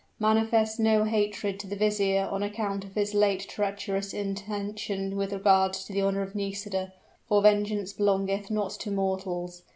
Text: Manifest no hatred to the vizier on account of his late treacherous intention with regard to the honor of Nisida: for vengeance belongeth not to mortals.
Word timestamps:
Manifest 0.19 0.79
no 0.79 1.03
hatred 1.03 1.59
to 1.59 1.67
the 1.67 1.75
vizier 1.75 2.27
on 2.31 2.41
account 2.41 2.83
of 2.83 2.95
his 2.95 3.13
late 3.13 3.41
treacherous 3.47 4.15
intention 4.15 5.15
with 5.15 5.31
regard 5.31 5.73
to 5.73 5.93
the 5.93 6.01
honor 6.01 6.23
of 6.23 6.33
Nisida: 6.33 6.91
for 7.27 7.43
vengeance 7.43 7.93
belongeth 7.93 8.49
not 8.49 8.71
to 8.71 8.89
mortals. 8.89 9.61